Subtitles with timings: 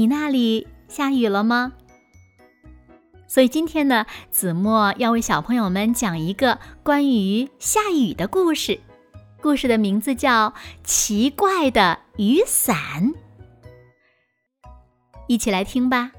[0.00, 1.72] 你那里下雨了吗？
[3.28, 8.80] 所以今天呢，子墨要为小朋友们讲一个关于下雨的故事。
[9.42, 10.48] 故事的名字叫
[10.82, 13.12] 《奇怪的雨伞》，
[15.28, 16.12] 一起来听吧。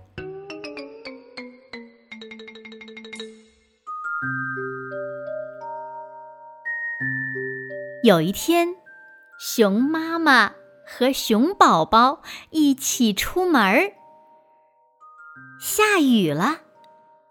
[8.04, 8.76] 有一天，
[9.40, 10.61] 熊妈妈。
[10.94, 13.94] 和熊宝宝一起出门儿，
[15.58, 16.60] 下雨了。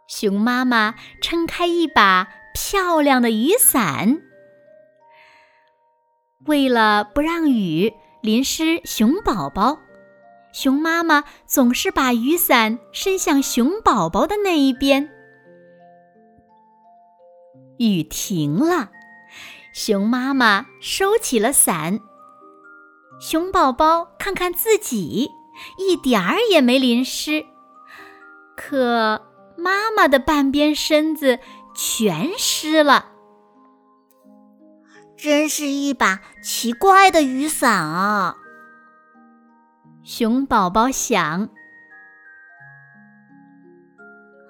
[0.08, 4.22] 熊妈妈撑开一把漂亮的雨伞，
[6.46, 9.78] 为了不让雨淋湿熊宝宝，
[10.54, 15.10] 熊妈妈总是把雨伞伸向熊宝宝的那一边。
[17.78, 18.90] 雨停了，
[19.74, 22.00] 熊妈妈收起了伞。
[23.20, 25.30] 熊宝宝看看自己，
[25.76, 27.44] 一点儿也没淋湿，
[28.56, 29.20] 可
[29.58, 31.38] 妈妈的半边身子
[31.74, 33.10] 全湿了。
[35.18, 38.36] 真是一把奇怪的雨伞啊！
[40.02, 41.50] 熊宝宝想。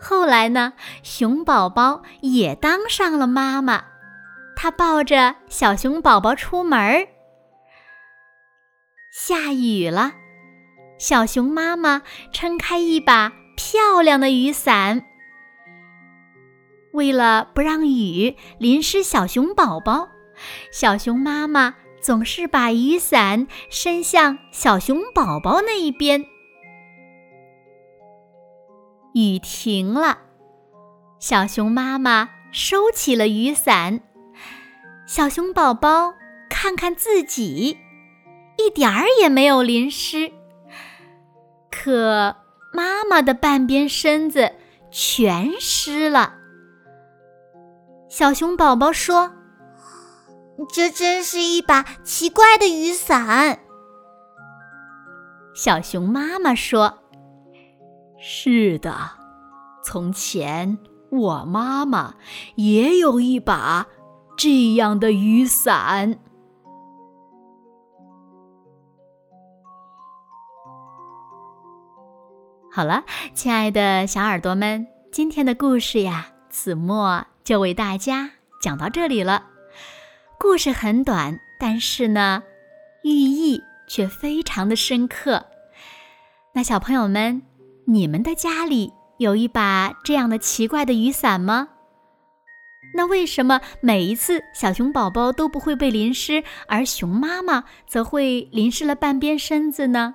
[0.00, 3.82] 后来呢，熊宝宝也当上了妈妈，
[4.54, 7.08] 他抱着小熊宝宝出门儿。
[9.10, 10.12] 下雨了，
[10.96, 15.04] 小熊妈妈撑开一把漂亮的雨伞。
[16.92, 20.08] 为了不让雨淋湿小熊宝宝，
[20.70, 26.24] 小熊妈妈总是把雨伞伸向小熊宝宝那一边。
[29.14, 30.18] 雨停了，
[31.18, 34.02] 小熊妈妈收起了雨伞。
[35.04, 36.14] 小熊宝宝
[36.48, 37.76] 看看自己。
[38.66, 40.32] 一点儿也没有淋湿，
[41.70, 42.36] 可
[42.72, 44.52] 妈妈的半边身子
[44.90, 46.34] 全湿了。
[48.08, 49.32] 小熊宝宝说
[50.72, 53.60] ：“这真是一把奇怪的雨伞。”
[55.54, 56.98] 小熊妈妈说
[58.20, 58.94] ：“是的，
[59.84, 60.78] 从前
[61.10, 62.14] 我妈妈
[62.56, 63.86] 也有一把
[64.36, 66.18] 这样的雨伞。”
[72.72, 73.02] 好了，
[73.34, 78.30] 亲爱的小耳朵们，今天的故事呀，子墨就为大家
[78.62, 79.48] 讲到这里了。
[80.38, 82.44] 故事很短，但是呢，
[83.02, 85.46] 寓意却非常的深刻。
[86.54, 87.42] 那小朋友们，
[87.86, 91.70] 你们的家里有一把这样的奇怪的雨伞吗？
[92.94, 100.14] 那为什么每一次小熊宝宝都不会被淋湿，而熊妈妈则会淋湿了半边身子呢？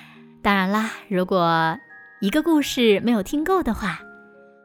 [0.43, 1.77] 当然啦，如果
[2.19, 3.99] 一个故事没有听够的话，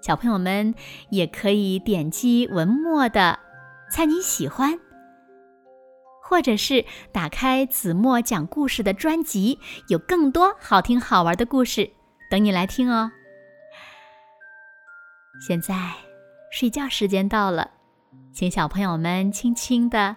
[0.02, 0.74] 小朋友们
[1.10, 3.38] 也可以点击文末的
[3.92, 4.78] “猜你喜欢”，
[6.24, 9.58] 或者是打开子墨讲故事的专辑，
[9.88, 11.90] 有更多好听好玩的故事
[12.30, 13.12] 等你来听哦。
[15.46, 15.74] 现在
[16.50, 17.70] 睡觉时间到了，
[18.32, 20.16] 请小朋友们轻轻的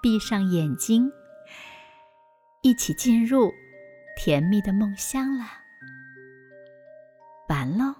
[0.00, 1.10] 闭上眼睛，
[2.62, 3.50] 一起进入。
[4.22, 5.46] 甜蜜的梦乡了，
[7.48, 7.94] 完喽。